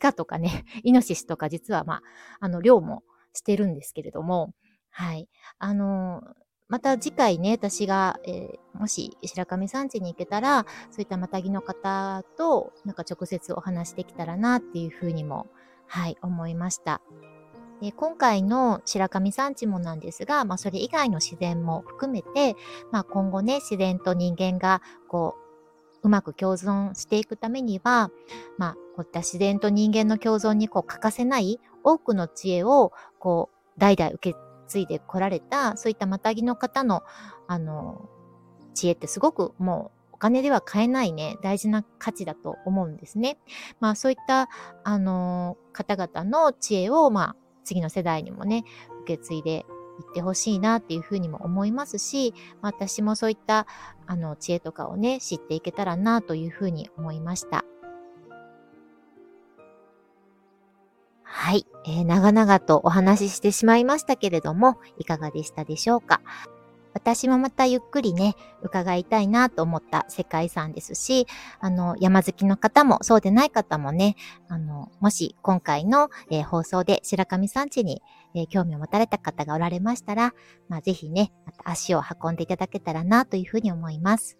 [0.00, 2.02] 鹿とかね、 イノシシとか実は、まあ、
[2.40, 3.02] あの、漁も
[3.32, 4.52] してるんですけれども、
[4.90, 5.28] はい。
[5.58, 6.22] あの
[6.68, 15.46] また次回ね、私が、えー、もし白神山地に行けたら、そういったまたぎの方と、なんか直接お話できたらなっていうふうにも、
[15.86, 17.00] はい、思いました。
[17.80, 22.56] で今回の白神山地もなんですが、まあ、それ以外の自然も含めて、
[22.90, 25.36] まあ、今後ね、自然と人間が、こ
[26.02, 28.10] う、うまく共存していくためには、
[28.58, 37.02] まあ、こういった自然と人間の共存にこう欠かせない多くの知恵を、こう、代々受け継いでこられた、そういったまたぎの方の、
[37.46, 38.08] あの、
[38.74, 43.38] 知恵ってすごくもうお金では買えないね、大事な価値だと思うんですね。
[43.80, 44.48] まあそういった、
[44.82, 48.64] あの、方々の知恵を、まあ次の世代にもね、
[49.02, 49.66] 受け継いで
[49.98, 53.66] いってほしいなっていうふうにも思いますし、私もそういった
[54.06, 57.64] あの知恵とかをね、知っていけたらなというふうに思いました。
[61.22, 66.22] はい、えー、長々とお話ししてしまいましたけれども、いかがでしたでしょうか？
[66.96, 71.26] 私もまたゆっくりね、伺いたいなと思った世界遺産ですし、
[71.60, 74.16] あの、山好きの方もそうでない方もね、
[74.48, 78.00] あの、もし今回の、えー、放送で白神山地に、
[78.34, 80.32] えー、興味を持たれた方がおられましたら、
[80.70, 84.38] まあ、ぜひね、また足を運んでいただけたらなというふうに思います。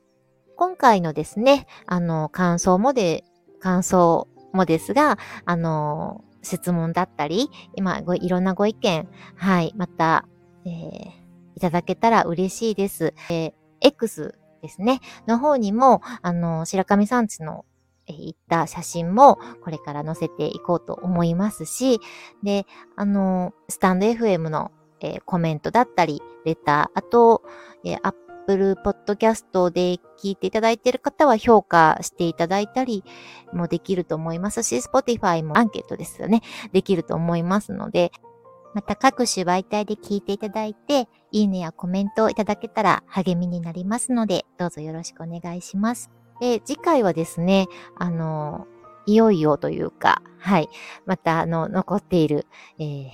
[0.57, 3.25] 今回のですね、あの、感想もで、
[3.61, 10.27] 感想もですが、あの、質問だったり、今、いろんなご意見、はい、また、
[10.65, 11.26] えー
[11.57, 13.15] いただけたら嬉しいです。
[13.31, 17.65] えー、X ですね、の方にも、あの、白神山地の
[18.09, 22.01] えー、行った写真もこれから載せていこうと思いますし、
[22.43, 27.43] で、あの、スタンド FM の、えー、コメントだったり、レター、あと、
[27.85, 33.05] えー、Apple Podcast で聞いていただいている方は評価していただいたり
[33.53, 36.43] もできると思いますし、Spotify もアンケートですよね、
[36.73, 38.13] できると思いますので、
[38.75, 46.11] また各種媒体で聞いていただいて、いいねやコメントをいただけたら励みになりますので、どうぞよろしくお願いします。
[46.41, 47.67] で、次回はですね、
[47.99, 48.67] あの、
[49.05, 50.71] いよいよというか、はい、
[51.05, 52.47] またあの、残っている、
[52.79, 53.11] えー、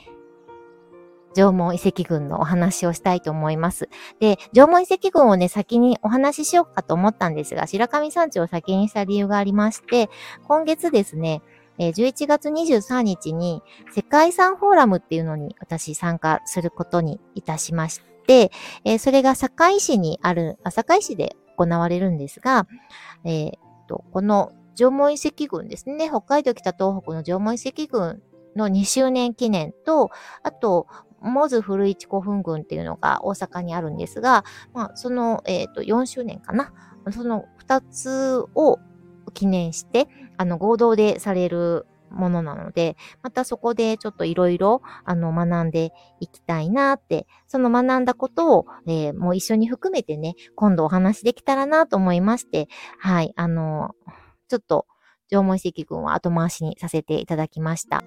[1.35, 3.89] 縄文遺跡群のお話をしたいと思います。
[4.21, 10.09] で、縄文遺跡群をね、先にお話ししようかと思ったんですが、白神山地を先にした理由がありまして、
[10.45, 11.43] 今月ですね、
[11.79, 22.67] え、11月23日に世界遺産フォーラムっていうのに私参加することにいたしまして、えー、それが堺市にある、あ堺市で行われるんですが、
[23.25, 23.53] えー、
[23.89, 28.23] とこの縄文遺跡群ですね、北海道北東北の縄文遺跡群
[28.57, 30.11] の2周年記念と、
[30.43, 30.87] あと、
[31.21, 36.73] モズ古市古墳群っていうのが大阪にあるんですが、まあ、その、えっ、ー、と、4周年かな。
[37.13, 38.79] その2つを
[39.35, 53.95] 記念して、あの、合同でされるものなので、またそこでちょっといろいろ、あの、学んでいきたいなって、その学んだことを、えー、もう一緒に含めてね、今度お話できたらなと思いまして、はい、あの、
[54.49, 54.87] ちょっと、
[55.31, 58.05] 縄文遺跡群は後回しにさせていただきました。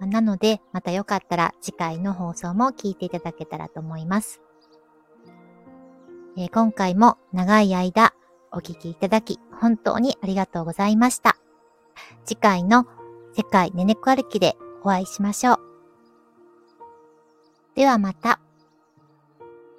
[0.00, 4.40] なので、またよかったら次回の放送も聞いていただけたらと思います。
[6.36, 8.12] えー、今回も長い間
[8.52, 11.37] お聞きいただき、本当にありがとうございました。
[12.28, 12.84] 次回の
[13.34, 15.58] 世界ねねこ歩きでお会いしましょう。
[17.74, 18.38] ではまた。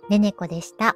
[0.09, 0.95] ねねこでした。